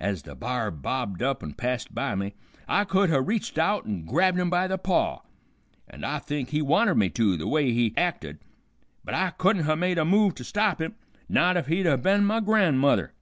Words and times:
Ez 0.00 0.22
the 0.22 0.34
b'ar 0.34 0.68
bobbed 0.72 1.22
up 1.22 1.44
and 1.44 1.56
passed 1.56 1.94
by 1.94 2.16
me 2.16 2.34
I 2.66 2.82
could 2.82 3.08
ha' 3.08 3.20
reached 3.24 3.56
out 3.56 3.86
an' 3.86 4.04
grabbed 4.04 4.36
him 4.36 4.50
by 4.50 4.66
the 4.66 4.76
paw, 4.76 5.20
an' 5.86 6.02
I 6.02 6.18
think 6.18 6.48
he 6.50 6.60
wanted 6.60 6.96
me 6.96 7.08
to, 7.10 7.36
the 7.36 7.46
way 7.46 7.70
he 7.70 7.94
acted, 7.96 8.40
but 9.04 9.14
I 9.14 9.30
couldn't 9.30 9.66
ha' 9.66 9.76
made 9.78 9.96
a 9.98 10.04
move 10.04 10.34
to 10.34 10.42
stop 10.42 10.80
him, 10.82 10.96
not 11.28 11.56
if 11.56 11.68
he'd 11.68 11.86
ha' 11.86 12.02
ben 12.02 12.24
my 12.26 12.40
gran'mother. 12.40 13.12